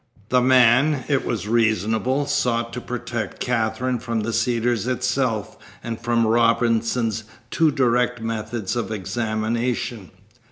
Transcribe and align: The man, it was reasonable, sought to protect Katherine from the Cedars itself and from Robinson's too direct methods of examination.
The 0.29 0.41
man, 0.41 1.03
it 1.07 1.27
was 1.27 1.47
reasonable, 1.47 2.25
sought 2.25 2.73
to 2.73 2.81
protect 2.81 3.39
Katherine 3.39 3.99
from 3.99 4.21
the 4.21 4.33
Cedars 4.33 4.87
itself 4.87 5.59
and 5.83 6.01
from 6.01 6.25
Robinson's 6.25 7.23
too 7.51 7.69
direct 7.69 8.19
methods 8.19 8.75
of 8.75 8.91
examination. 8.91 10.09